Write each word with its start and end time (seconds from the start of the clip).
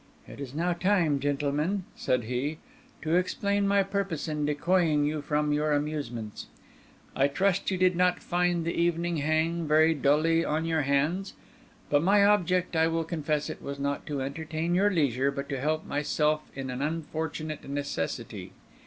"It 0.27 0.39
is 0.39 0.55
now 0.55 0.73
time, 0.73 1.19
gentlemen," 1.19 1.83
said 1.95 2.23
he, 2.23 2.57
"to 3.03 3.13
explain 3.17 3.67
my 3.67 3.83
purpose 3.83 4.27
in 4.27 4.47
decoying 4.47 5.03
you 5.05 5.21
from 5.21 5.53
your 5.53 5.73
amusements. 5.73 6.47
I 7.15 7.27
trust 7.27 7.69
you 7.69 7.77
did 7.77 7.95
not 7.95 8.19
find 8.19 8.65
the 8.65 8.73
evening 8.73 9.17
hang 9.17 9.67
very 9.67 9.93
dully 9.93 10.43
on 10.43 10.65
your 10.65 10.81
hands; 10.81 11.35
but 11.91 12.01
my 12.01 12.25
object, 12.25 12.75
I 12.75 12.87
will 12.87 13.03
confess 13.03 13.47
it, 13.47 13.61
was 13.61 13.77
not 13.77 14.07
to 14.07 14.23
entertain 14.23 14.73
your 14.73 14.89
leisure, 14.89 15.29
but 15.29 15.47
to 15.49 15.61
help 15.61 15.85
myself 15.85 16.41
in 16.55 16.71
an 16.71 16.81
unfortunate 16.81 17.69
necessity. 17.69 18.53